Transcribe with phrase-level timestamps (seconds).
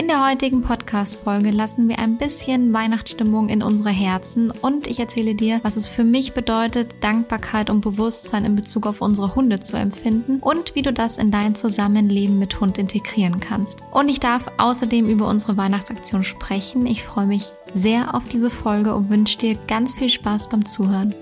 [0.00, 5.34] In der heutigen Podcast-Folge lassen wir ein bisschen Weihnachtsstimmung in unsere Herzen und ich erzähle
[5.34, 9.76] dir, was es für mich bedeutet, Dankbarkeit und Bewusstsein in Bezug auf unsere Hunde zu
[9.76, 13.80] empfinden und wie du das in dein Zusammenleben mit Hund integrieren kannst.
[13.92, 16.86] Und ich darf außerdem über unsere Weihnachtsaktion sprechen.
[16.86, 21.14] Ich freue mich sehr auf diese Folge und wünsche dir ganz viel Spaß beim Zuhören.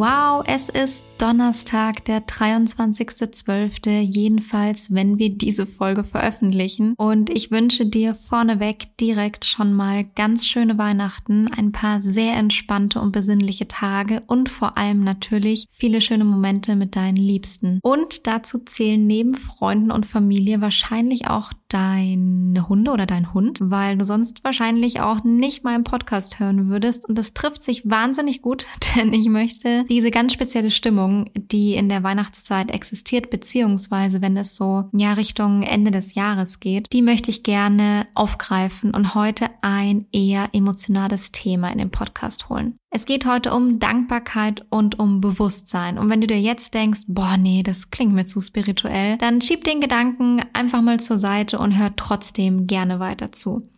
[0.00, 4.00] Wow, es ist Donnerstag, der 23.12.
[4.00, 6.94] Jedenfalls, wenn wir diese Folge veröffentlichen.
[6.96, 12.98] Und ich wünsche dir vorneweg direkt schon mal ganz schöne Weihnachten, ein paar sehr entspannte
[12.98, 17.78] und besinnliche Tage und vor allem natürlich viele schöne Momente mit deinen Liebsten.
[17.82, 23.96] Und dazu zählen neben Freunden und Familie wahrscheinlich auch deine Hunde oder dein Hund, weil
[23.96, 27.08] du sonst wahrscheinlich auch nicht meinen Podcast hören würdest.
[27.08, 31.88] Und das trifft sich wahnsinnig gut, denn ich möchte diese ganz spezielle Stimmung, die in
[31.88, 37.30] der Weihnachtszeit existiert, beziehungsweise wenn es so ja Richtung Ende des Jahres geht, die möchte
[37.30, 42.79] ich gerne aufgreifen und heute ein eher emotionales Thema in den Podcast holen.
[42.92, 45.96] Es geht heute um Dankbarkeit und um Bewusstsein.
[45.96, 49.62] Und wenn du dir jetzt denkst, boah, nee, das klingt mir zu spirituell, dann schieb
[49.62, 53.70] den Gedanken einfach mal zur Seite und hör trotzdem gerne weiter zu.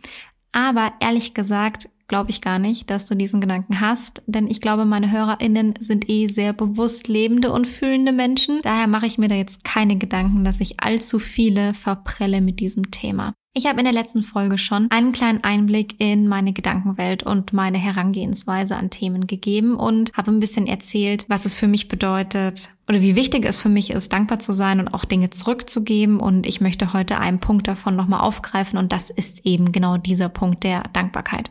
[0.53, 4.87] Aber ehrlich gesagt, glaube ich gar nicht, dass du diesen Gedanken hast, denn ich glaube,
[4.87, 8.61] meine HörerInnen sind eh sehr bewusst lebende und fühlende Menschen.
[8.63, 12.91] Daher mache ich mir da jetzt keine Gedanken, dass ich allzu viele verprelle mit diesem
[12.91, 13.35] Thema.
[13.55, 17.77] Ich habe in der letzten Folge schon einen kleinen Einblick in meine Gedankenwelt und meine
[17.77, 23.03] Herangehensweise an Themen gegeben und habe ein bisschen erzählt, was es für mich bedeutet oder
[23.03, 26.19] wie wichtig es für mich ist, dankbar zu sein und auch Dinge zurückzugeben.
[26.19, 30.31] Und ich möchte heute einen Punkt davon nochmal aufgreifen und das ist eben genau dieser
[30.31, 31.51] Punkt der Dankbarkeit.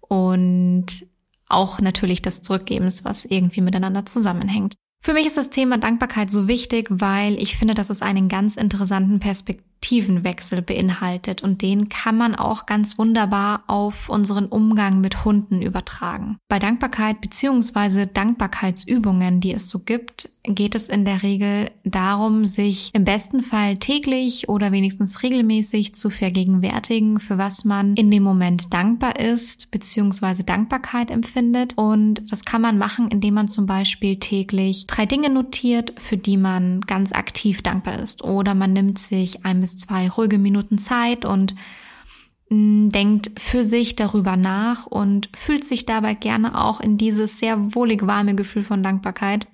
[0.00, 0.86] Und
[1.50, 4.76] auch natürlich des Zurückgebens, was irgendwie miteinander zusammenhängt.
[5.02, 8.56] Für mich ist das Thema Dankbarkeit so wichtig, weil ich finde, dass es einen ganz
[8.56, 15.26] interessanten Perspektiv Perspektivenwechsel beinhaltet und den kann man auch ganz wunderbar auf unseren Umgang mit
[15.26, 16.38] Hunden übertragen.
[16.48, 18.06] Bei Dankbarkeit bzw.
[18.06, 23.76] Dankbarkeitsübungen, die es so gibt, geht es in der Regel darum, sich im besten Fall
[23.76, 30.42] täglich oder wenigstens regelmäßig zu vergegenwärtigen, für was man in dem Moment dankbar ist bzw.
[30.44, 31.76] Dankbarkeit empfindet.
[31.76, 36.36] Und das kann man machen, indem man zum Beispiel täglich drei Dinge notiert, für die
[36.36, 38.22] man ganz aktiv dankbar ist.
[38.22, 41.54] Oder man nimmt sich ein zwei ruhige Minuten Zeit und
[42.50, 47.74] mm, denkt für sich darüber nach und fühlt sich dabei gerne auch in dieses sehr
[47.74, 49.46] wohlig warme Gefühl von Dankbarkeit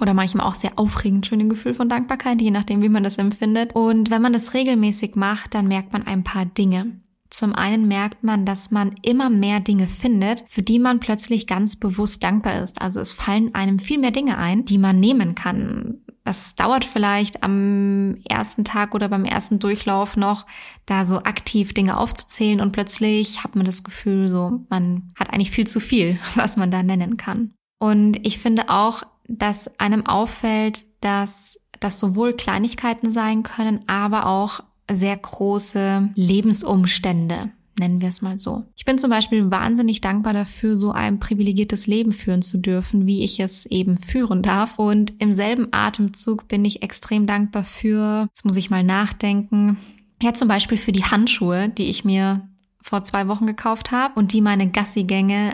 [0.00, 3.74] oder manchmal auch sehr aufregend schöne Gefühl von Dankbarkeit, je nachdem, wie man das empfindet.
[3.74, 7.00] Und wenn man das regelmäßig macht, dann merkt man ein paar Dinge.
[7.28, 11.76] Zum einen merkt man, dass man immer mehr Dinge findet, für die man plötzlich ganz
[11.76, 12.82] bewusst dankbar ist.
[12.82, 16.00] Also es fallen einem viel mehr Dinge ein, die man nehmen kann.
[16.24, 20.46] Das dauert vielleicht am ersten Tag oder beim ersten Durchlauf noch,
[20.86, 25.50] da so aktiv Dinge aufzuzählen und plötzlich hat man das Gefühl, so man hat eigentlich
[25.50, 27.52] viel zu viel, was man da nennen kann.
[27.78, 34.60] Und ich finde auch, dass einem auffällt, dass das sowohl Kleinigkeiten sein können, aber auch
[34.90, 38.64] sehr große Lebensumstände nennen wir es mal so.
[38.76, 43.24] Ich bin zum Beispiel wahnsinnig dankbar dafür, so ein privilegiertes Leben führen zu dürfen, wie
[43.24, 44.78] ich es eben führen darf.
[44.78, 49.78] Und im selben Atemzug bin ich extrem dankbar für, jetzt muss ich mal nachdenken,
[50.22, 52.48] ja zum Beispiel für die Handschuhe, die ich mir
[52.82, 55.52] vor zwei Wochen gekauft habe und die meine Gassigänge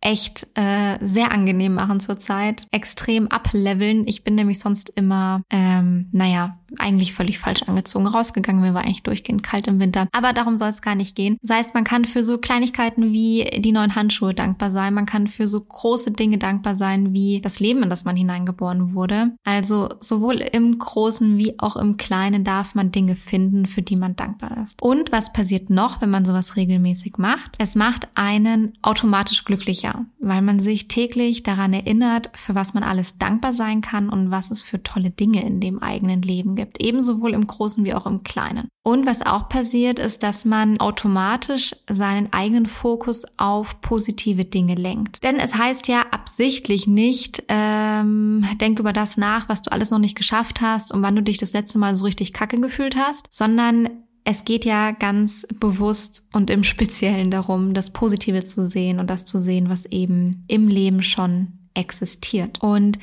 [0.00, 4.06] echt äh, sehr angenehm machen zurzeit, extrem ableveln.
[4.06, 8.62] Ich bin nämlich sonst immer, ähm, naja, eigentlich völlig falsch angezogen rausgegangen.
[8.62, 10.08] Mir war eigentlich durchgehend kalt im Winter.
[10.12, 11.38] Aber darum soll es gar nicht gehen.
[11.42, 14.94] Das heißt, man kann für so Kleinigkeiten wie die neuen Handschuhe dankbar sein.
[14.94, 18.94] Man kann für so große Dinge dankbar sein wie das Leben, in das man hineingeboren
[18.94, 19.32] wurde.
[19.44, 24.16] Also sowohl im Großen wie auch im Kleinen darf man Dinge finden, für die man
[24.16, 24.82] dankbar ist.
[24.82, 27.56] Und was passiert noch, wenn man sowas regelmäßig macht?
[27.58, 33.18] Es macht einen automatisch glücklicher, weil man sich täglich daran erinnert, für was man alles
[33.18, 37.08] dankbar sein kann und was es für tolle Dinge in dem eigenen Leben gibt, ebenso
[37.08, 38.68] sowohl im Großen wie auch im Kleinen.
[38.82, 45.22] Und was auch passiert, ist, dass man automatisch seinen eigenen Fokus auf positive Dinge lenkt.
[45.22, 49.98] Denn es heißt ja absichtlich nicht, ähm, denk über das nach, was du alles noch
[49.98, 53.26] nicht geschafft hast und wann du dich das letzte Mal so richtig kacke gefühlt hast,
[53.30, 53.88] sondern
[54.24, 59.24] es geht ja ganz bewusst und im Speziellen darum, das Positive zu sehen und das
[59.24, 62.62] zu sehen, was eben im Leben schon existiert.
[62.62, 62.98] Und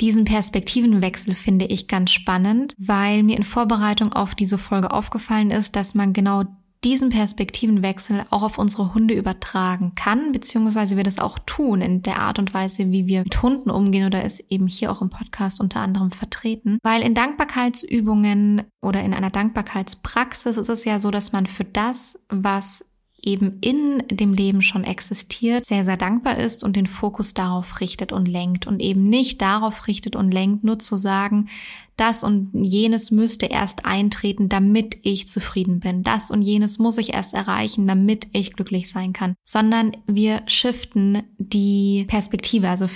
[0.00, 5.76] diesen Perspektivenwechsel finde ich ganz spannend, weil mir in Vorbereitung auf diese Folge aufgefallen ist,
[5.76, 6.44] dass man genau
[6.84, 12.20] diesen Perspektivenwechsel auch auf unsere Hunde übertragen kann, beziehungsweise wir das auch tun in der
[12.20, 15.60] Art und Weise, wie wir mit Hunden umgehen oder es eben hier auch im Podcast
[15.60, 16.78] unter anderem vertreten.
[16.82, 22.24] Weil in Dankbarkeitsübungen oder in einer Dankbarkeitspraxis ist es ja so, dass man für das,
[22.28, 22.84] was
[23.26, 28.12] eben in dem Leben schon existiert, sehr, sehr dankbar ist und den Fokus darauf richtet
[28.12, 31.48] und lenkt und eben nicht darauf richtet und lenkt, nur zu sagen,
[31.96, 36.02] das und jenes müsste erst eintreten, damit ich zufrieden bin.
[36.02, 39.34] Das und jenes muss ich erst erreichen, damit ich glücklich sein kann.
[39.42, 42.86] Sondern wir shiften die Perspektive, also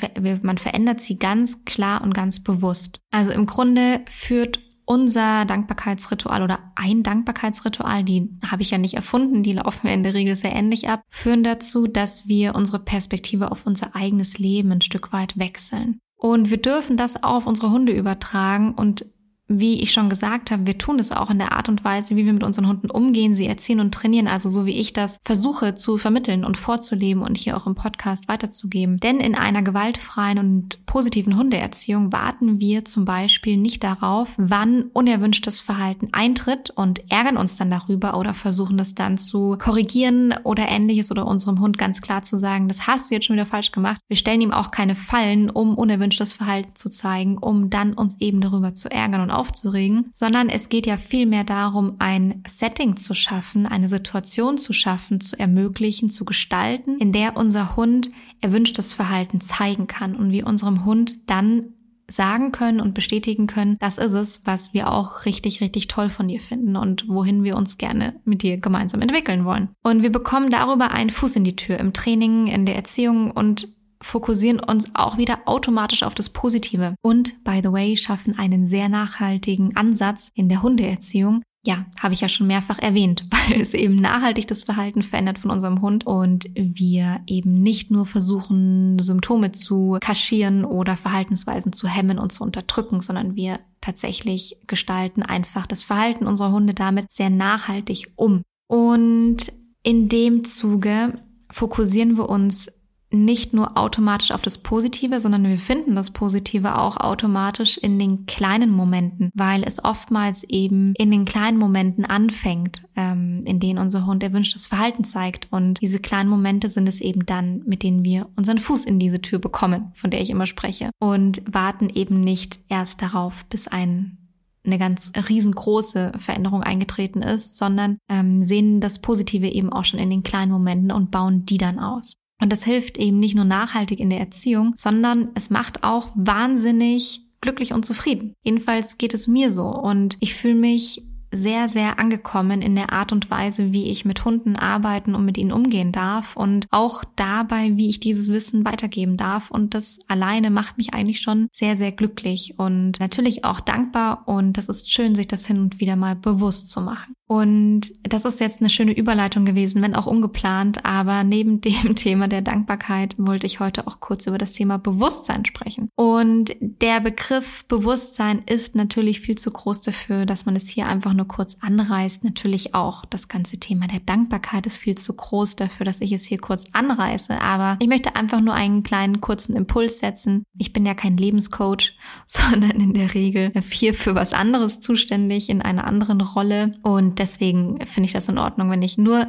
[0.42, 3.00] man verändert sie ganz klar und ganz bewusst.
[3.10, 9.44] Also im Grunde führt unser Dankbarkeitsritual oder ein Dankbarkeitsritual, die habe ich ja nicht erfunden,
[9.44, 13.52] die laufen wir in der Regel sehr ähnlich ab, führen dazu, dass wir unsere Perspektive
[13.52, 16.00] auf unser eigenes Leben ein Stück weit wechseln.
[16.16, 19.06] Und wir dürfen das auf unsere Hunde übertragen und
[19.50, 22.24] wie ich schon gesagt habe, wir tun es auch in der Art und Weise, wie
[22.24, 25.74] wir mit unseren Hunden umgehen, sie erziehen und trainieren, also so wie ich das versuche
[25.74, 28.98] zu vermitteln und vorzuleben und hier auch im Podcast weiterzugeben.
[29.00, 35.60] Denn in einer gewaltfreien und positiven Hundeerziehung warten wir zum Beispiel nicht darauf, wann unerwünschtes
[35.60, 41.10] Verhalten eintritt und ärgern uns dann darüber oder versuchen das dann zu korrigieren oder ähnliches
[41.10, 44.00] oder unserem Hund ganz klar zu sagen, das hast du jetzt schon wieder falsch gemacht.
[44.06, 48.40] Wir stellen ihm auch keine Fallen, um unerwünschtes Verhalten zu zeigen, um dann uns eben
[48.40, 53.66] darüber zu ärgern und aufzuregen, sondern es geht ja vielmehr darum, ein Setting zu schaffen,
[53.66, 58.10] eine Situation zu schaffen, zu ermöglichen, zu gestalten, in der unser Hund
[58.42, 61.74] erwünschtes Verhalten zeigen kann und wir unserem Hund dann
[62.10, 66.28] sagen können und bestätigen können, das ist es, was wir auch richtig, richtig toll von
[66.28, 69.68] dir finden und wohin wir uns gerne mit dir gemeinsam entwickeln wollen.
[69.82, 73.68] Und wir bekommen darüber einen Fuß in die Tür im Training, in der Erziehung und
[74.02, 78.88] fokussieren uns auch wieder automatisch auf das Positive und, by the way, schaffen einen sehr
[78.88, 81.42] nachhaltigen Ansatz in der Hundeerziehung.
[81.62, 85.50] Ja, habe ich ja schon mehrfach erwähnt, weil es eben nachhaltig das Verhalten verändert von
[85.50, 92.18] unserem Hund und wir eben nicht nur versuchen, Symptome zu kaschieren oder Verhaltensweisen zu hemmen
[92.18, 98.12] und zu unterdrücken, sondern wir tatsächlich gestalten einfach das Verhalten unserer Hunde damit sehr nachhaltig
[98.16, 98.42] um.
[98.66, 101.14] Und in dem Zuge
[101.50, 102.70] fokussieren wir uns
[103.12, 108.26] nicht nur automatisch auf das Positive, sondern wir finden das Positive auch automatisch in den
[108.26, 114.06] kleinen Momenten, weil es oftmals eben in den kleinen Momenten anfängt, ähm, in denen unser
[114.06, 115.48] Hund erwünschtes Verhalten zeigt.
[115.50, 119.20] Und diese kleinen Momente sind es eben dann, mit denen wir unseren Fuß in diese
[119.20, 120.90] Tür bekommen, von der ich immer spreche.
[121.00, 124.16] Und warten eben nicht erst darauf, bis ein
[124.62, 130.10] eine ganz riesengroße Veränderung eingetreten ist, sondern ähm, sehen das Positive eben auch schon in
[130.10, 132.19] den kleinen Momenten und bauen die dann aus.
[132.40, 137.22] Und das hilft eben nicht nur nachhaltig in der Erziehung, sondern es macht auch wahnsinnig
[137.40, 138.34] glücklich und zufrieden.
[138.42, 141.02] Jedenfalls geht es mir so und ich fühle mich
[141.32, 145.38] sehr, sehr angekommen in der Art und Weise, wie ich mit Hunden arbeiten und mit
[145.38, 149.50] ihnen umgehen darf und auch dabei, wie ich dieses Wissen weitergeben darf.
[149.50, 154.26] Und das alleine macht mich eigentlich schon sehr, sehr glücklich und natürlich auch dankbar.
[154.26, 157.14] Und das ist schön, sich das hin und wieder mal bewusst zu machen.
[157.30, 160.84] Und das ist jetzt eine schöne Überleitung gewesen, wenn auch ungeplant.
[160.84, 165.44] Aber neben dem Thema der Dankbarkeit wollte ich heute auch kurz über das Thema Bewusstsein
[165.44, 165.90] sprechen.
[165.94, 171.12] Und der Begriff Bewusstsein ist natürlich viel zu groß dafür, dass man es hier einfach
[171.12, 172.24] nur kurz anreißt.
[172.24, 176.24] Natürlich auch das ganze Thema der Dankbarkeit ist viel zu groß dafür, dass ich es
[176.24, 177.40] hier kurz anreiße.
[177.40, 180.42] Aber ich möchte einfach nur einen kleinen kurzen Impuls setzen.
[180.58, 181.94] Ich bin ja kein Lebenscoach,
[182.26, 186.72] sondern in der Regel hier für was anderes zuständig, in einer anderen Rolle.
[186.82, 189.26] Und deswegen finde ich das in Ordnung, wenn ich nur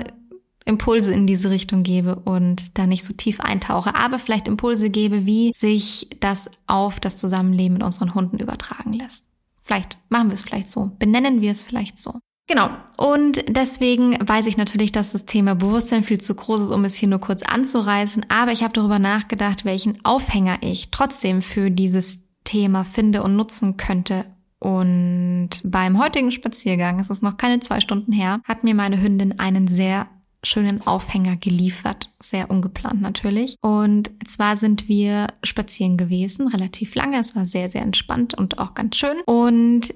[0.65, 5.25] Impulse in diese Richtung gebe und da nicht so tief eintauche, aber vielleicht Impulse gebe,
[5.25, 9.25] wie sich das auf das Zusammenleben mit unseren Hunden übertragen lässt.
[9.63, 12.19] Vielleicht machen wir es vielleicht so, benennen wir es vielleicht so.
[12.47, 12.69] Genau.
[12.97, 16.95] Und deswegen weiß ich natürlich, dass das Thema Bewusstsein viel zu groß ist, um es
[16.95, 18.25] hier nur kurz anzureißen.
[18.29, 23.77] Aber ich habe darüber nachgedacht, welchen Aufhänger ich trotzdem für dieses Thema finde und nutzen
[23.77, 24.25] könnte.
[24.61, 29.39] Und beim heutigen Spaziergang, es ist noch keine zwei Stunden her, hat mir meine Hündin
[29.39, 30.07] einen sehr
[30.43, 32.09] schönen Aufhänger geliefert.
[32.19, 33.57] Sehr ungeplant natürlich.
[33.61, 37.19] Und zwar sind wir spazieren gewesen, relativ lange.
[37.19, 39.17] Es war sehr, sehr entspannt und auch ganz schön.
[39.25, 39.93] Und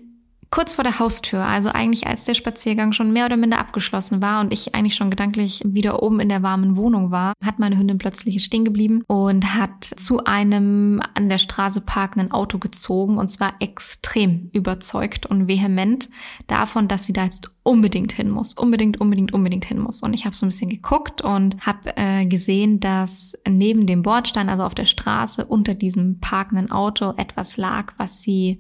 [0.52, 4.42] kurz vor der Haustür, also eigentlich als der Spaziergang schon mehr oder minder abgeschlossen war
[4.42, 7.98] und ich eigentlich schon gedanklich wieder oben in der warmen Wohnung war, hat meine Hündin
[7.98, 13.54] plötzlich stehen geblieben und hat zu einem an der Straße parkenden Auto gezogen und zwar
[13.60, 16.10] extrem überzeugt und vehement
[16.48, 20.04] davon, dass sie da jetzt unbedingt hin muss, unbedingt, unbedingt, unbedingt hin muss.
[20.04, 24.50] Und ich habe so ein bisschen geguckt und habe äh, gesehen, dass neben dem Bordstein,
[24.50, 28.60] also auf der Straße, unter diesem parkenden Auto etwas lag, was sie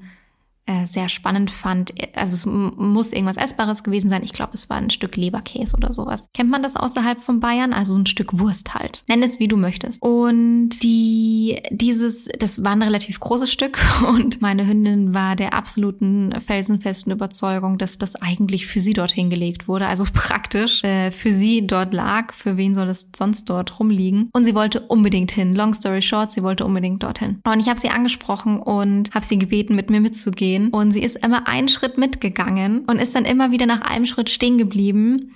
[0.67, 1.93] äh, sehr spannend fand.
[2.15, 4.23] Also es muss irgendwas Essbares gewesen sein.
[4.23, 6.27] Ich glaube, es war ein Stück Leberkäse oder sowas.
[6.33, 7.71] Kennt man das außerhalb von Bayern?
[7.71, 9.03] Also so ein Stück Wurst halt.
[9.07, 10.01] Nenn es wie du möchtest.
[10.01, 16.33] Und die, dieses, das war ein relativ großes Stück und meine Hündin war der absoluten
[16.39, 19.85] felsenfesten Überzeugung, dass das eigentlich für sie dorthin gelegt wurde.
[19.85, 22.33] Also praktisch äh, für sie dort lag.
[22.33, 24.31] Für wen soll es sonst dort rumliegen?
[24.33, 25.53] Und sie wollte unbedingt hin.
[25.53, 27.39] Long story short, sie wollte unbedingt dorthin.
[27.43, 30.69] Und ich habe sie angesprochen und habe sie gebeten, mit mir mitzugehen gehen.
[30.69, 34.29] Und sie ist immer einen Schritt mitgegangen und ist dann immer wieder nach einem Schritt
[34.29, 35.31] stehen geblieben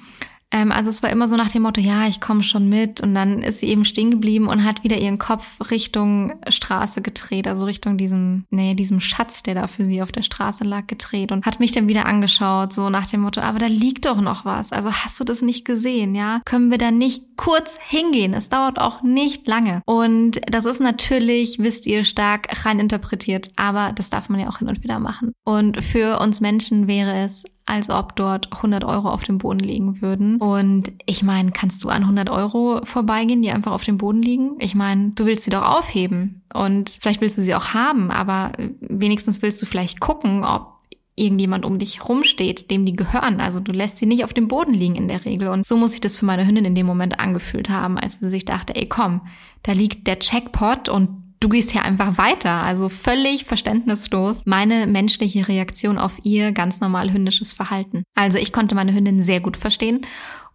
[0.52, 3.02] ähm, also es war immer so nach dem Motto, ja, ich komme schon mit.
[3.02, 7.48] Und dann ist sie eben stehen geblieben und hat wieder ihren Kopf Richtung Straße gedreht,
[7.48, 11.32] also Richtung diesem, nee, diesem Schatz, der da für sie auf der Straße lag, gedreht
[11.32, 14.46] und hat mich dann wieder angeschaut, so nach dem Motto, aber da liegt doch noch
[14.46, 14.72] was.
[14.72, 16.42] Also hast du das nicht gesehen, ja?
[16.46, 18.34] Können wir da nicht kurz hingehen?
[18.34, 19.82] Es dauert auch nicht lange.
[19.86, 24.60] Und das ist natürlich, wisst ihr, stark rein interpretiert, aber das darf man ja auch
[24.60, 25.32] hin und wieder machen.
[25.46, 30.02] Und für uns Menschen wäre es als ob dort 100 Euro auf dem Boden liegen
[30.02, 30.38] würden.
[30.38, 34.52] Und ich meine, kannst du an 100 Euro vorbeigehen, die einfach auf dem Boden liegen?
[34.60, 38.52] Ich meine, du willst sie doch aufheben und vielleicht willst du sie auch haben, aber
[38.80, 40.80] wenigstens willst du vielleicht gucken, ob
[41.20, 43.42] irgendjemand um dich rumsteht, dem die gehören.
[43.42, 45.50] Also du lässt sie nicht auf dem Boden liegen in der Regel.
[45.50, 48.30] Und so muss ich das für meine Hündin in dem Moment angefühlt haben, als sie
[48.30, 49.22] sich dachte, ey komm,
[49.64, 52.64] da liegt der Checkpot und du gehst hier einfach weiter.
[52.64, 58.04] Also völlig verständnislos meine menschliche Reaktion auf ihr ganz normal hündisches Verhalten.
[58.16, 60.02] Also ich konnte meine Hündin sehr gut verstehen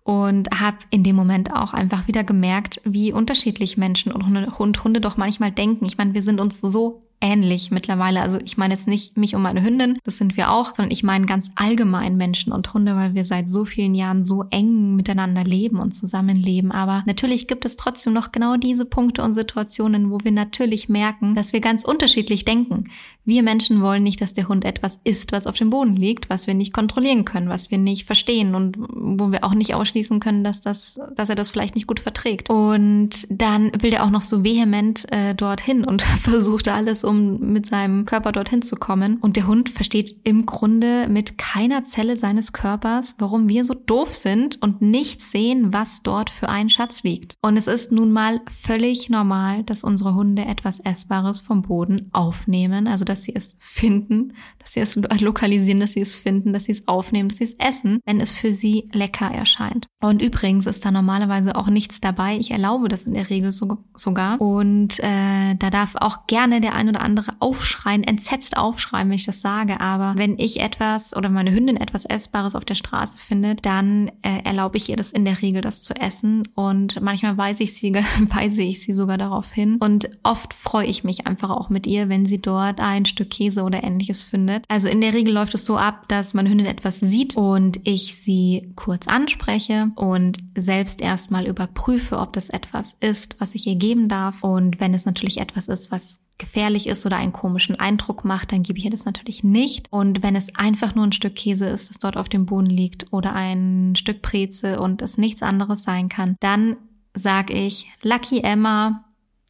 [0.03, 4.85] und habe in dem Moment auch einfach wieder gemerkt, wie unterschiedlich Menschen und Hunde, und
[4.85, 5.87] Hunde doch manchmal denken.
[5.87, 8.21] Ich meine, wir sind uns so ähnlich mittlerweile.
[8.21, 11.03] Also ich meine jetzt nicht mich und meine Hündin, das sind wir auch, sondern ich
[11.03, 15.45] meine ganz allgemein Menschen und Hunde, weil wir seit so vielen Jahren so eng miteinander
[15.45, 16.73] leben und zusammenleben.
[16.73, 21.35] Aber natürlich gibt es trotzdem noch genau diese Punkte und Situationen, wo wir natürlich merken,
[21.35, 22.91] dass wir ganz unterschiedlich denken.
[23.27, 26.47] Wir Menschen wollen nicht, dass der Hund etwas isst, was auf dem Boden liegt, was
[26.47, 30.45] wir nicht kontrollieren können, was wir nicht verstehen und wo wir auch nicht ausschließen können,
[30.45, 32.51] dass das, dass er das vielleicht nicht gut verträgt.
[32.51, 37.65] Und dann will der auch noch so vehement äh, dorthin und versucht alles, um mit
[37.65, 39.17] seinem Körper dorthin zu kommen.
[39.19, 44.13] Und der Hund versteht im Grunde mit keiner Zelle seines Körpers, warum wir so doof
[44.13, 47.39] sind und nicht sehen, was dort für ein Schatz liegt.
[47.41, 52.87] Und es ist nun mal völlig normal, dass unsere Hunde etwas Essbares vom Boden aufnehmen.
[52.87, 56.73] Also dass sie es finden, dass sie es lokalisieren, dass sie es finden, dass sie
[56.73, 59.87] es aufnehmen, dass sie es essen, wenn es für sie lecker erscheint.
[60.03, 62.37] Und übrigens ist da normalerweise auch nichts dabei.
[62.37, 64.41] Ich erlaube das in der Regel sogar.
[64.41, 69.25] Und äh, da darf auch gerne der ein oder andere aufschreien, entsetzt aufschreien, wenn ich
[69.25, 69.81] das sage.
[69.81, 74.43] Aber wenn ich etwas oder meine Hündin etwas Essbares auf der Straße findet, dann äh,
[74.45, 76.43] erlaube ich ihr das in der Regel, das zu essen.
[76.55, 77.95] Und manchmal weise ich sie,
[78.35, 79.77] weise ich sie sogar darauf hin.
[79.79, 83.31] Und oft freue ich mich einfach auch mit ihr, wenn sie dort ein ein Stück
[83.31, 84.65] Käse oder ähnliches findet.
[84.69, 88.17] Also in der Regel läuft es so ab, dass meine Hündin etwas sieht und ich
[88.17, 94.09] sie kurz anspreche und selbst erstmal überprüfe, ob das etwas ist, was ich ihr geben
[94.09, 94.43] darf.
[94.43, 98.65] Und wenn es natürlich etwas ist, was gefährlich ist oder einen komischen Eindruck macht, dann
[98.65, 99.93] gebe ich ihr das natürlich nicht.
[99.93, 103.13] Und wenn es einfach nur ein Stück Käse ist, das dort auf dem Boden liegt
[103.13, 106.77] oder ein Stück Breze und es nichts anderes sein kann, dann
[107.15, 109.05] sage ich, Lucky Emma,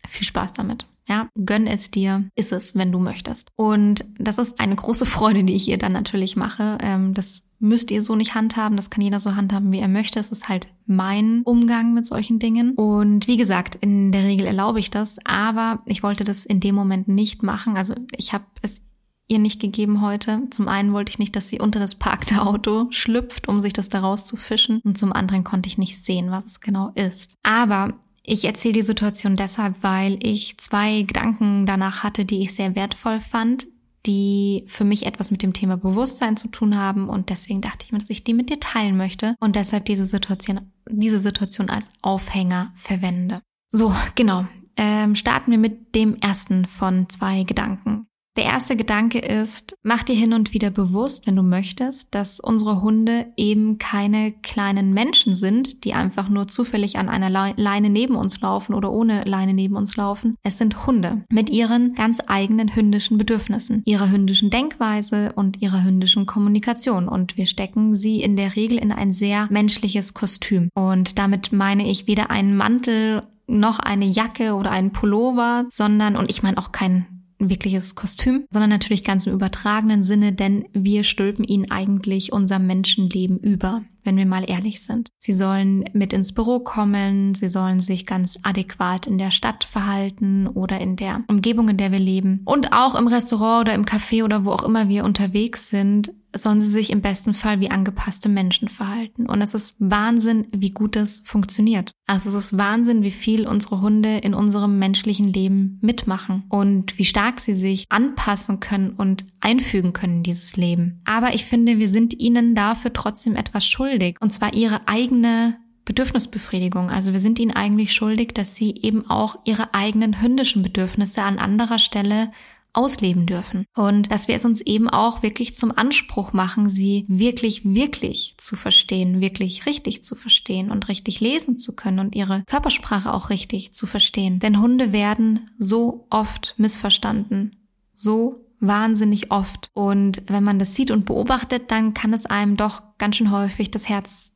[0.06, 0.86] viel Spaß damit.
[1.08, 3.50] Ja, gönn es dir, ist es, wenn du möchtest.
[3.56, 6.78] Und das ist eine große Freude, die ich ihr dann natürlich mache.
[6.80, 8.76] Ähm, das müsst ihr so nicht handhaben.
[8.76, 10.18] Das kann jeder so handhaben, wie er möchte.
[10.18, 12.74] Es ist halt mein Umgang mit solchen Dingen.
[12.74, 16.74] Und wie gesagt, in der Regel erlaube ich das, aber ich wollte das in dem
[16.74, 17.76] Moment nicht machen.
[17.76, 18.82] Also ich habe es
[19.26, 20.42] ihr nicht gegeben heute.
[20.50, 23.88] Zum einen wollte ich nicht, dass sie unter das parkte Auto schlüpft, um sich das
[23.88, 24.80] daraus zu fischen.
[24.84, 27.36] Und zum anderen konnte ich nicht sehen, was es genau ist.
[27.42, 27.94] Aber
[28.26, 33.20] ich erzähle die Situation deshalb, weil ich zwei Gedanken danach hatte, die ich sehr wertvoll
[33.20, 33.66] fand,
[34.06, 37.92] die für mich etwas mit dem Thema Bewusstsein zu tun haben und deswegen dachte ich
[37.92, 41.90] mir, dass ich die mit dir teilen möchte und deshalb diese Situation, diese Situation als
[42.02, 43.40] Aufhänger verwende.
[43.70, 44.46] So, genau.
[44.76, 47.93] Ähm, starten wir mit dem ersten von zwei Gedanken.
[48.36, 52.82] Der erste Gedanke ist, mach dir hin und wieder bewusst, wenn du möchtest, dass unsere
[52.82, 58.40] Hunde eben keine kleinen Menschen sind, die einfach nur zufällig an einer Leine neben uns
[58.40, 60.36] laufen oder ohne Leine neben uns laufen.
[60.42, 66.26] Es sind Hunde mit ihren ganz eigenen hündischen Bedürfnissen, ihrer hündischen Denkweise und ihrer hündischen
[66.26, 67.08] Kommunikation.
[67.08, 70.70] Und wir stecken sie in der Regel in ein sehr menschliches Kostüm.
[70.74, 76.30] Und damit meine ich weder einen Mantel noch eine Jacke oder einen Pullover, sondern, und
[76.30, 77.06] ich meine auch kein
[77.50, 83.38] wirkliches Kostüm, sondern natürlich ganz im übertragenen Sinne, denn wir stülpen ihnen eigentlich unser Menschenleben
[83.38, 85.08] über, wenn wir mal ehrlich sind.
[85.18, 90.46] Sie sollen mit ins Büro kommen, sie sollen sich ganz adäquat in der Stadt verhalten
[90.46, 92.42] oder in der Umgebung, in der wir leben.
[92.44, 96.60] Und auch im Restaurant oder im Café oder wo auch immer wir unterwegs sind, sollen
[96.60, 99.26] sie sich im besten Fall wie angepasste Menschen verhalten.
[99.26, 101.92] Und es ist Wahnsinn, wie gut das funktioniert.
[102.06, 107.04] Also es ist Wahnsinn, wie viel unsere Hunde in unserem menschlichen Leben mitmachen und wie
[107.04, 111.00] stark sie sich anpassen können und einfügen können in dieses Leben.
[111.04, 114.16] Aber ich finde, wir sind ihnen dafür trotzdem etwas schuldig.
[114.20, 116.90] Und zwar ihre eigene Bedürfnisbefriedigung.
[116.90, 121.38] Also wir sind ihnen eigentlich schuldig, dass sie eben auch ihre eigenen hündischen Bedürfnisse an
[121.38, 122.32] anderer Stelle
[122.74, 123.64] ausleben dürfen.
[123.74, 128.56] Und dass wir es uns eben auch wirklich zum Anspruch machen, sie wirklich, wirklich zu
[128.56, 133.72] verstehen, wirklich richtig zu verstehen und richtig lesen zu können und ihre Körpersprache auch richtig
[133.72, 134.38] zu verstehen.
[134.38, 137.56] Denn Hunde werden so oft missverstanden.
[137.92, 139.70] So wahnsinnig oft.
[139.74, 143.70] Und wenn man das sieht und beobachtet, dann kann es einem doch ganz schön häufig
[143.70, 144.32] das Herz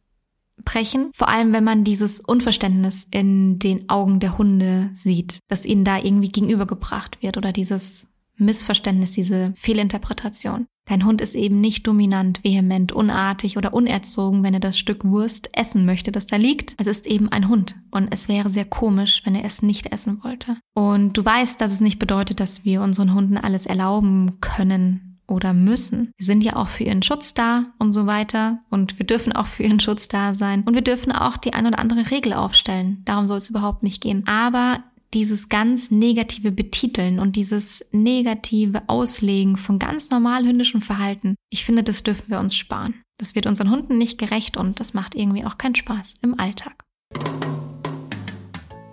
[0.64, 1.10] brechen.
[1.12, 5.98] Vor allem, wenn man dieses Unverständnis in den Augen der Hunde sieht, dass ihnen da
[5.98, 10.66] irgendwie gegenübergebracht wird oder dieses Missverständnis, diese Fehlinterpretation.
[10.88, 15.50] Dein Hund ist eben nicht dominant, vehement, unartig oder unerzogen, wenn er das Stück Wurst
[15.52, 16.74] essen möchte, das da liegt.
[16.78, 20.24] Es ist eben ein Hund und es wäre sehr komisch, wenn er es nicht essen
[20.24, 20.56] wollte.
[20.74, 25.52] Und du weißt, dass es nicht bedeutet, dass wir unseren Hunden alles erlauben können oder
[25.52, 26.10] müssen.
[26.16, 29.46] Wir sind ja auch für ihren Schutz da und so weiter und wir dürfen auch
[29.46, 33.02] für ihren Schutz da sein und wir dürfen auch die ein oder andere Regel aufstellen.
[33.04, 34.24] Darum soll es überhaupt nicht gehen.
[34.26, 34.78] Aber
[35.14, 41.82] dieses ganz negative Betiteln und dieses negative Auslegen von ganz normal hündischem Verhalten, ich finde,
[41.82, 42.94] das dürfen wir uns sparen.
[43.16, 46.84] Das wird unseren Hunden nicht gerecht und das macht irgendwie auch keinen Spaß im Alltag.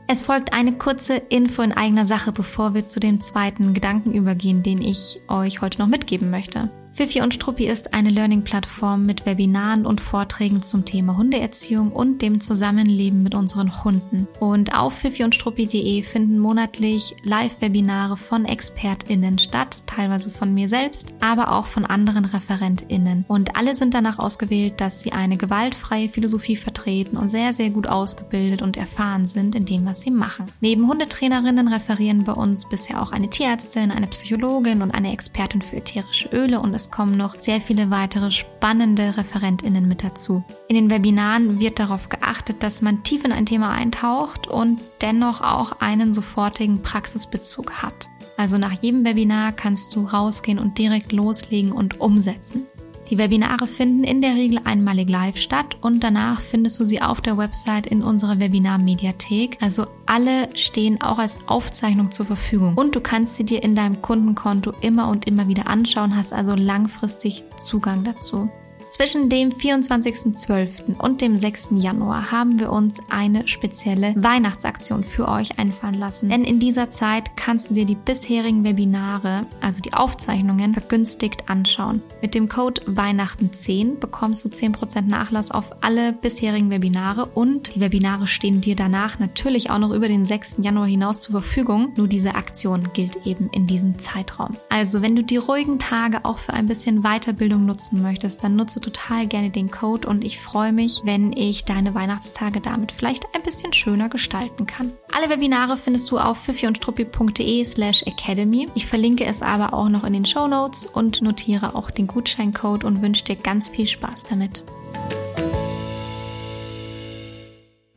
[0.07, 4.61] Es folgt eine kurze Info in eigener Sache, bevor wir zu dem zweiten Gedanken übergehen,
[4.61, 6.69] den ich euch heute noch mitgeben möchte.
[6.95, 12.39] Fifi und Struppi ist eine Learning-Plattform mit Webinaren und Vorträgen zum Thema Hundeerziehung und dem
[12.39, 14.29] Zusammenleben mit unseren Hunden.
[14.39, 21.13] Und auf fifi und struppi.de finden monatlich Live-Webinare von ExpertInnen statt, teilweise von mir selbst,
[21.19, 23.25] aber auch von anderen ReferentInnen.
[23.27, 27.87] Und alle sind danach ausgewählt, dass sie eine gewaltfreie Philosophie vertreten und sehr, sehr gut
[27.87, 30.45] ausgebildet und erfahren sind in dem, was sie machen.
[30.61, 35.75] Neben Hundetrainerinnen referieren bei uns bisher auch eine Tierärztin, eine Psychologin und eine Expertin für
[35.75, 40.43] ätherische Öle und es es kommen noch sehr viele weitere spannende Referentinnen mit dazu.
[40.67, 45.41] In den Webinaren wird darauf geachtet, dass man tief in ein Thema eintaucht und dennoch
[45.41, 48.07] auch einen sofortigen Praxisbezug hat.
[48.37, 52.67] Also nach jedem Webinar kannst du rausgehen und direkt loslegen und umsetzen.
[53.09, 57.21] Die Webinare finden in der Regel einmalig live statt und danach findest du sie auf
[57.21, 59.57] der Website in unserer Webinar-Mediathek.
[59.61, 64.01] Also alle stehen auch als Aufzeichnung zur Verfügung und du kannst sie dir in deinem
[64.01, 68.49] Kundenkonto immer und immer wieder anschauen, hast also langfristig Zugang dazu.
[68.95, 70.97] Zwischen dem 24.12.
[70.99, 71.71] und dem 6.
[71.71, 76.29] Januar haben wir uns eine spezielle Weihnachtsaktion für euch einfallen lassen.
[76.29, 82.01] Denn in dieser Zeit kannst du dir die bisherigen Webinare, also die Aufzeichnungen, vergünstigt anschauen.
[82.21, 88.27] Mit dem Code Weihnachten10 bekommst du 10% Nachlass auf alle bisherigen Webinare und die Webinare
[88.27, 90.59] stehen dir danach natürlich auch noch über den 6.
[90.61, 91.91] Januar hinaus zur Verfügung.
[91.97, 94.51] Nur diese Aktion gilt eben in diesem Zeitraum.
[94.69, 98.84] Also wenn du die ruhigen Tage auch für ein bisschen Weiterbildung nutzen möchtest, dann nutze
[98.85, 103.41] total gerne den Code und ich freue mich, wenn ich deine Weihnachtstage damit vielleicht ein
[103.41, 104.91] bisschen schöner gestalten kann.
[105.11, 108.67] Alle Webinare findest du auf fifiundstruppi.de slash academy.
[108.75, 112.83] Ich verlinke es aber auch noch in den Show Notes und notiere auch den Gutscheincode
[112.83, 114.63] und wünsche dir ganz viel Spaß damit.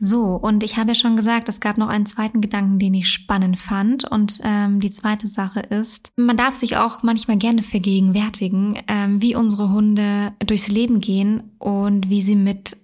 [0.00, 3.08] So, und ich habe ja schon gesagt, es gab noch einen zweiten Gedanken, den ich
[3.08, 4.04] spannend fand.
[4.04, 9.34] Und ähm, die zweite Sache ist, man darf sich auch manchmal gerne vergegenwärtigen, ähm, wie
[9.34, 12.76] unsere Hunde durchs Leben gehen und wie sie mit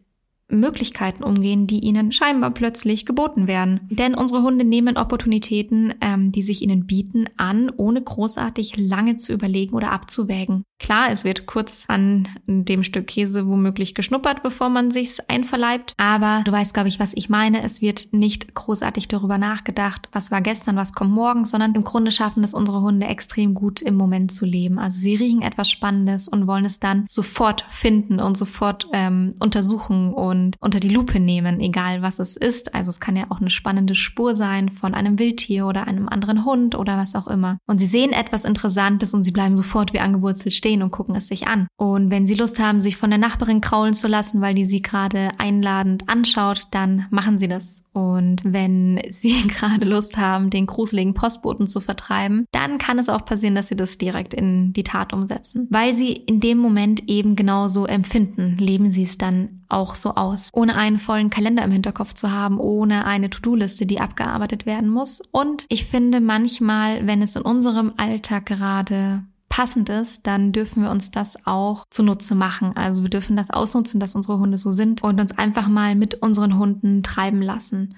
[0.57, 3.81] Möglichkeiten umgehen, die ihnen scheinbar plötzlich geboten werden.
[3.90, 9.33] Denn unsere Hunde nehmen Opportunitäten, ähm, die sich ihnen bieten, an, ohne großartig lange zu
[9.33, 10.64] überlegen oder abzuwägen.
[10.79, 15.95] Klar, es wird kurz an dem Stück Käse womöglich geschnuppert, bevor man sich's einverleibt.
[15.97, 17.62] Aber du weißt, glaube ich, was ich meine.
[17.62, 22.11] Es wird nicht großartig darüber nachgedacht, was war gestern, was kommt morgen, sondern im Grunde
[22.11, 24.79] schaffen es unsere Hunde extrem gut im Moment zu leben.
[24.79, 30.12] Also sie riechen etwas Spannendes und wollen es dann sofort finden und sofort ähm, untersuchen
[30.12, 32.74] und unter die Lupe nehmen, egal was es ist.
[32.74, 36.44] Also es kann ja auch eine spannende Spur sein von einem Wildtier oder einem anderen
[36.44, 37.59] Hund oder was auch immer.
[37.66, 41.28] Und sie sehen etwas Interessantes und sie bleiben sofort wie angewurzelt stehen und gucken es
[41.28, 41.68] sich an.
[41.76, 44.83] Und wenn sie Lust haben, sich von der Nachbarin kraulen zu lassen, weil die sie
[44.83, 47.84] gerade einladend anschaut, dann machen sie das.
[47.94, 53.24] Und wenn sie gerade Lust haben, den gruseligen Postboten zu vertreiben, dann kann es auch
[53.24, 55.66] passieren, dass sie das direkt in die Tat umsetzen.
[55.70, 60.50] Weil sie in dem Moment eben genauso empfinden, leben sie es dann auch so aus.
[60.52, 65.20] Ohne einen vollen Kalender im Hinterkopf zu haben, ohne eine To-Do-Liste, die abgearbeitet werden muss.
[65.33, 70.90] Und ich finde manchmal, wenn es in unserem Alltag gerade passend ist, dann dürfen wir
[70.90, 72.76] uns das auch zunutze machen.
[72.76, 76.22] Also wir dürfen das ausnutzen, dass unsere Hunde so sind und uns einfach mal mit
[76.22, 77.94] unseren Hunden treiben lassen.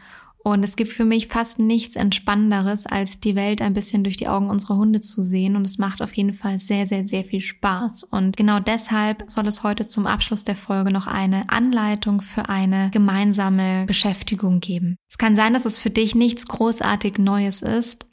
[0.46, 4.28] Und es gibt für mich fast nichts Entspannenderes, als die Welt ein bisschen durch die
[4.28, 5.56] Augen unserer Hunde zu sehen.
[5.56, 8.04] Und es macht auf jeden Fall sehr, sehr, sehr viel Spaß.
[8.04, 12.90] Und genau deshalb soll es heute zum Abschluss der Folge noch eine Anleitung für eine
[12.92, 14.94] gemeinsame Beschäftigung geben.
[15.11, 18.06] Es kann sein, dass es für dich nichts großartig Neues ist,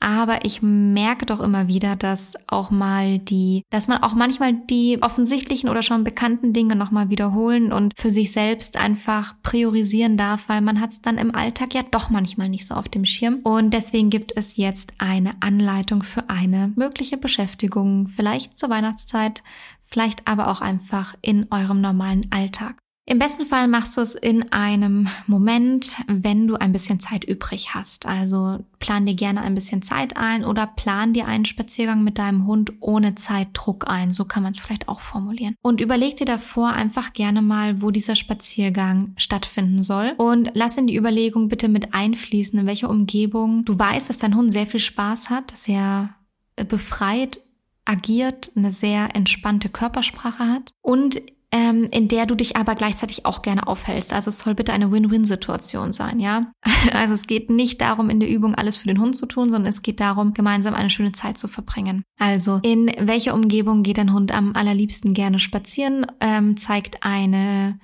[0.00, 4.98] aber ich merke doch immer wieder, dass auch mal die, dass man auch manchmal die
[5.00, 10.60] offensichtlichen oder schon bekannten Dinge nochmal wiederholen und für sich selbst einfach priorisieren darf, weil
[10.60, 13.40] man hat es dann im Alltag ja doch manchmal nicht so auf dem Schirm.
[13.42, 19.42] Und deswegen gibt es jetzt eine Anleitung für eine mögliche Beschäftigung, vielleicht zur Weihnachtszeit,
[19.82, 22.76] vielleicht aber auch einfach in eurem normalen Alltag.
[23.08, 27.72] Im besten Fall machst du es in einem Moment, wenn du ein bisschen Zeit übrig
[27.72, 28.04] hast.
[28.04, 32.48] Also plan dir gerne ein bisschen Zeit ein oder plan dir einen Spaziergang mit deinem
[32.48, 34.12] Hund ohne Zeitdruck ein.
[34.12, 35.54] So kann man es vielleicht auch formulieren.
[35.62, 40.14] Und überleg dir davor einfach gerne mal, wo dieser Spaziergang stattfinden soll.
[40.16, 44.34] Und lass in die Überlegung bitte mit einfließen, in welcher Umgebung du weißt, dass dein
[44.34, 46.16] Hund sehr viel Spaß hat, dass er
[46.68, 47.38] befreit
[47.84, 51.22] agiert, eine sehr entspannte Körpersprache hat und
[51.56, 54.12] ähm, in der du dich aber gleichzeitig auch gerne aufhältst.
[54.12, 56.52] Also es soll bitte eine Win-Win-Situation sein, ja?
[56.92, 59.70] Also es geht nicht darum, in der Übung alles für den Hund zu tun, sondern
[59.70, 62.04] es geht darum, gemeinsam eine schöne Zeit zu verbringen.
[62.18, 66.06] Also in welcher Umgebung geht dein Hund am allerliebsten gerne spazieren?
[66.20, 67.78] Ähm, zeigt eine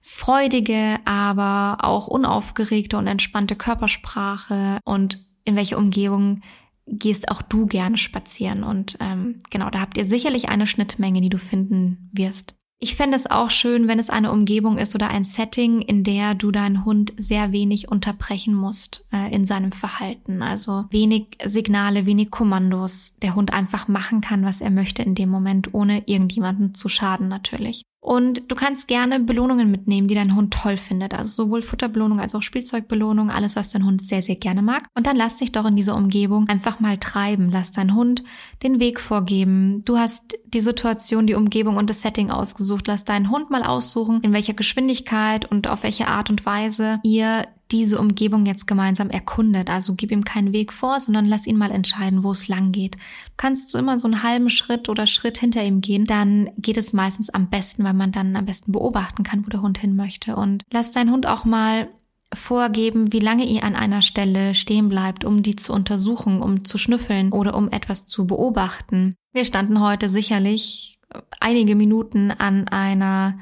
[0.00, 6.40] freudige, aber auch unaufgeregte und entspannte Körpersprache und in welcher Umgebung
[6.86, 8.64] gehst auch du gerne spazieren.
[8.64, 12.56] Und ähm, genau, da habt ihr sicherlich eine Schnittmenge, die du finden wirst.
[12.82, 16.34] Ich fände es auch schön, wenn es eine Umgebung ist oder ein Setting, in der
[16.34, 20.42] du deinen Hund sehr wenig unterbrechen musst äh, in seinem Verhalten.
[20.42, 23.18] Also wenig Signale, wenig Kommandos.
[23.22, 27.28] Der Hund einfach machen kann, was er möchte in dem Moment, ohne irgendjemanden zu schaden
[27.28, 27.82] natürlich.
[28.02, 31.14] Und du kannst gerne Belohnungen mitnehmen, die dein Hund toll findet.
[31.14, 34.88] Also sowohl Futterbelohnung als auch Spielzeugbelohnung, alles, was dein Hund sehr, sehr gerne mag.
[34.96, 37.48] Und dann lass dich doch in dieser Umgebung einfach mal treiben.
[37.48, 38.24] Lass deinen Hund
[38.64, 39.84] den Weg vorgeben.
[39.84, 42.88] Du hast die Situation, die Umgebung und das Setting ausgesucht.
[42.88, 47.46] Lass deinen Hund mal aussuchen, in welcher Geschwindigkeit und auf welche Art und Weise ihr
[47.72, 49.70] diese Umgebung jetzt gemeinsam erkundet.
[49.70, 52.94] Also gib ihm keinen Weg vor, sondern lass ihn mal entscheiden, wo es lang geht.
[52.94, 56.76] Du kannst so immer so einen halben Schritt oder Schritt hinter ihm gehen, dann geht
[56.76, 59.96] es meistens am besten, weil man dann am besten beobachten kann, wo der Hund hin
[59.96, 60.36] möchte.
[60.36, 61.88] Und lass deinen Hund auch mal
[62.34, 66.78] vorgeben, wie lange ihr an einer Stelle stehen bleibt, um die zu untersuchen, um zu
[66.78, 69.14] schnüffeln oder um etwas zu beobachten.
[69.32, 70.98] Wir standen heute sicherlich
[71.40, 73.38] einige Minuten an einer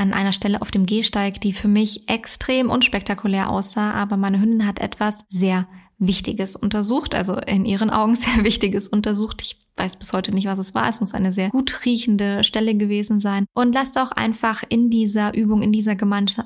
[0.00, 4.66] an einer Stelle auf dem Gehsteig, die für mich extrem unspektakulär aussah, aber meine Hündin
[4.66, 9.42] hat etwas sehr Wichtiges untersucht, also in ihren Augen sehr Wichtiges untersucht.
[9.42, 10.88] Ich weiß bis heute nicht, was es war.
[10.88, 13.46] Es muss eine sehr gut riechende Stelle gewesen sein.
[13.54, 15.96] Und lass doch einfach in dieser Übung, in dieser,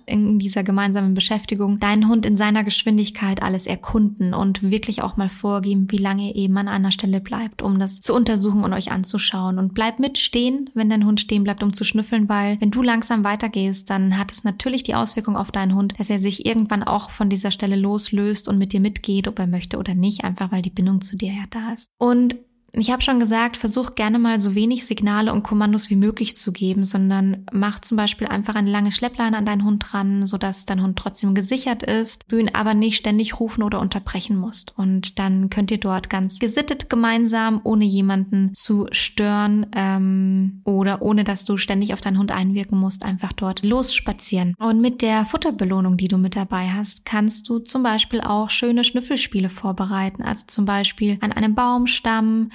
[0.06, 5.28] in dieser gemeinsamen Beschäftigung deinen Hund in seiner Geschwindigkeit alles erkunden und wirklich auch mal
[5.28, 8.92] vorgeben, wie lange er eben an einer Stelle bleibt, um das zu untersuchen und euch
[8.92, 9.58] anzuschauen.
[9.58, 13.24] Und bleib mitstehen, wenn dein Hund stehen bleibt, um zu schnüffeln, weil wenn du langsam
[13.24, 17.10] weitergehst, dann hat es natürlich die Auswirkung auf deinen Hund, dass er sich irgendwann auch
[17.10, 20.62] von dieser Stelle loslöst und mit dir mitgeht, ob er möchte oder nicht, einfach weil
[20.62, 21.88] die Bindung zu dir ja da ist.
[21.98, 22.36] Und
[22.76, 26.50] Ich habe schon gesagt, versuch gerne mal so wenig Signale und Kommandos wie möglich zu
[26.50, 30.82] geben, sondern mach zum Beispiel einfach eine lange Schleppleine an deinen Hund dran, sodass dein
[30.82, 34.76] Hund trotzdem gesichert ist, du ihn aber nicht ständig rufen oder unterbrechen musst.
[34.76, 41.22] Und dann könnt ihr dort ganz gesittet gemeinsam, ohne jemanden zu stören ähm, oder ohne
[41.22, 44.54] dass du ständig auf deinen Hund einwirken musst, einfach dort losspazieren.
[44.58, 48.82] Und mit der Futterbelohnung, die du mit dabei hast, kannst du zum Beispiel auch schöne
[48.82, 50.22] Schnüffelspiele vorbereiten.
[50.22, 52.50] Also zum Beispiel an einem Baumstamm,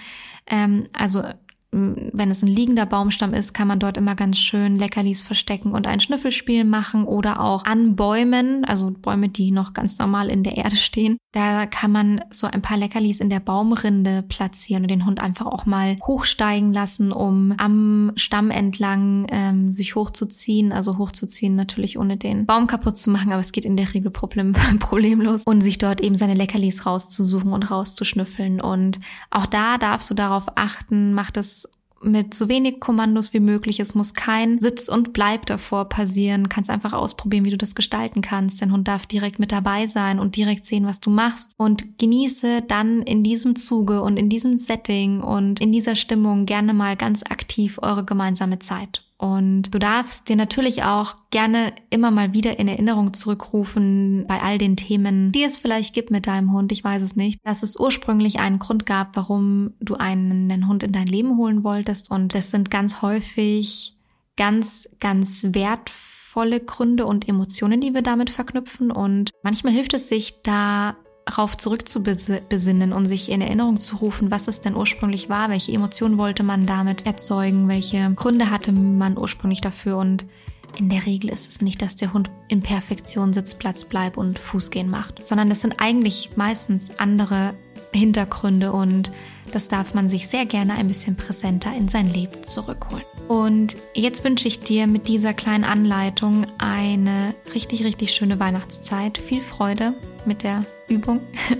[0.47, 1.23] ähm, also
[1.71, 5.85] wenn es ein liegender Baumstamm ist, kann man dort immer ganz schön Leckerlis verstecken und
[5.85, 10.57] ein Schnüffelspiel machen oder auch an Bäumen, also Bäume, die noch ganz normal in der
[10.57, 11.17] Erde stehen.
[11.31, 15.45] Da kann man so ein paar Leckerlis in der Baumrinde platzieren und den Hund einfach
[15.45, 20.71] auch mal hochsteigen lassen, um am Stamm entlang ähm, sich hochzuziehen.
[20.71, 24.09] Also hochzuziehen natürlich ohne den Baum kaputt zu machen, aber es geht in der Regel
[24.09, 28.59] problem problemlos und sich dort eben seine Leckerlis rauszusuchen und rauszuschnüffeln.
[28.59, 31.58] Und auch da darfst du darauf achten, macht es
[32.01, 33.79] mit so wenig Kommandos wie möglich.
[33.79, 36.49] Es muss kein Sitz und Bleib davor passieren.
[36.49, 38.61] Kannst einfach ausprobieren, wie du das gestalten kannst.
[38.61, 41.51] Dein Hund darf direkt mit dabei sein und direkt sehen, was du machst.
[41.57, 46.73] Und genieße dann in diesem Zuge und in diesem Setting und in dieser Stimmung gerne
[46.73, 49.03] mal ganz aktiv eure gemeinsame Zeit.
[49.19, 54.57] Und du darfst dir natürlich auch gerne immer mal wieder in Erinnerung zurückrufen bei all
[54.57, 56.71] den Themen, die es vielleicht gibt mit deinem Hund.
[56.71, 57.37] Ich weiß es nicht.
[57.43, 62.09] Dass es ursprünglich einen Grund gab, warum du einen Hund in dein Leben holen wolltest.
[62.09, 63.97] Und das sind ganz häufig
[64.37, 68.89] ganz, ganz wertvolle Gründe und Emotionen, die wir damit verknüpfen.
[68.89, 70.95] Und manchmal hilft es sich da
[71.29, 76.17] darauf zurückzubesinnen und sich in Erinnerung zu rufen, was es denn ursprünglich war, welche Emotionen
[76.17, 80.25] wollte man damit erzeugen, welche Gründe hatte man ursprünglich dafür und
[80.77, 84.89] in der Regel ist es nicht, dass der Hund in Perfektion Sitzplatz bleibt und Fußgehen
[84.89, 87.53] macht, sondern es sind eigentlich meistens andere
[87.93, 89.11] Hintergründe und
[89.51, 93.03] das darf man sich sehr gerne ein bisschen präsenter in sein Leben zurückholen.
[93.27, 99.17] Und jetzt wünsche ich dir mit dieser kleinen Anleitung eine richtig, richtig schöne Weihnachtszeit.
[99.17, 99.93] Viel Freude
[100.25, 101.19] mit der Übung.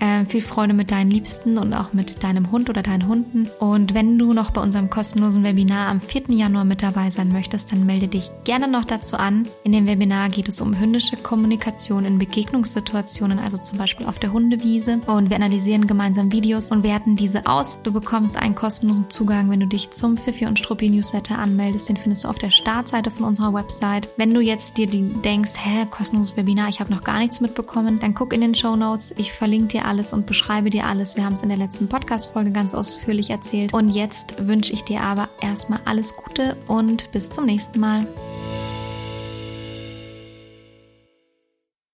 [0.00, 3.48] Äh, viel Freude mit deinen Liebsten und auch mit deinem Hund oder deinen Hunden.
[3.58, 6.22] Und wenn du noch bei unserem kostenlosen Webinar am 4.
[6.28, 9.48] Januar mit dabei sein möchtest, dann melde dich gerne noch dazu an.
[9.64, 14.32] In dem Webinar geht es um hündische Kommunikation in Begegnungssituationen, also zum Beispiel auf der
[14.32, 15.00] Hundewiese.
[15.06, 17.80] Und wir analysieren gemeinsam Videos und werten diese aus.
[17.82, 21.88] Du bekommst einen kostenlosen Zugang, wenn du dich zum Fifi und Struppi Newsletter anmeldest.
[21.88, 24.08] Den findest du auf der Startseite von unserer Website.
[24.16, 28.14] Wenn du jetzt dir denkst, hä, kostenloses Webinar, ich habe noch gar nichts mitbekommen, dann
[28.14, 29.12] guck in den Show Notes.
[29.16, 31.16] Ich verlinke dir alles und beschreibe dir alles.
[31.16, 33.72] Wir haben es in der letzten Podcast-Folge ganz ausführlich erzählt.
[33.74, 38.06] Und jetzt wünsche ich dir aber erstmal alles Gute und bis zum nächsten Mal.